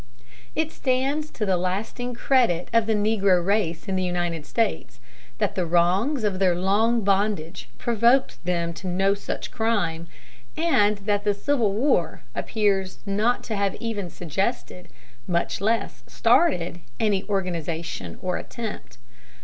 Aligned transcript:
It 0.55 0.71
stands 0.71 1.29
to 1.29 1.45
the 1.45 1.57
lasting 1.57 2.15
credit 2.15 2.69
of 2.73 2.87
the 2.87 2.95
negro 2.95 3.45
race 3.45 3.87
in 3.87 3.95
the 3.95 4.01
United 4.03 4.47
States 4.47 4.99
that 5.37 5.53
the 5.53 5.63
wrongs 5.67 6.23
of 6.23 6.39
their 6.39 6.55
long 6.55 7.01
bondage 7.03 7.69
provoked 7.77 8.43
them 8.43 8.73
to 8.73 8.87
no 8.87 9.13
such 9.13 9.51
crime, 9.51 10.07
and 10.57 10.97
that 11.05 11.23
the 11.23 11.35
Civil 11.35 11.73
War 11.75 12.23
appears 12.33 12.97
not 13.05 13.43
to 13.43 13.55
have 13.55 13.75
even 13.75 14.09
suggested, 14.09 14.87
much 15.27 15.61
less 15.61 16.03
started, 16.07 16.79
any 16.99 17.21
such 17.21 17.29
organization 17.29 18.17
or 18.23 18.37
attempt. 18.37 18.97